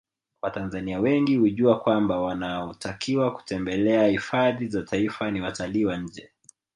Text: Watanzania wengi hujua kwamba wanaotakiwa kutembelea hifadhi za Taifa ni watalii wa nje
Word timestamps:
Watanzania 0.41 0.99
wengi 0.99 1.35
hujua 1.35 1.79
kwamba 1.79 2.21
wanaotakiwa 2.21 3.33
kutembelea 3.35 4.07
hifadhi 4.07 4.67
za 4.67 4.81
Taifa 4.83 5.31
ni 5.31 5.41
watalii 5.41 5.85
wa 5.85 5.97
nje 5.97 6.29